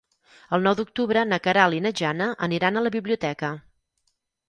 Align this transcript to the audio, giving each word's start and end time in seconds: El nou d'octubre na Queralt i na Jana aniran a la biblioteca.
El 0.57 0.63
nou 0.67 0.77
d'octubre 0.79 1.25
na 1.27 1.39
Queralt 1.49 1.79
i 1.81 1.83
na 1.89 1.93
Jana 2.01 2.31
aniran 2.51 2.77
a 2.83 2.87
la 2.89 2.97
biblioteca. 2.99 3.57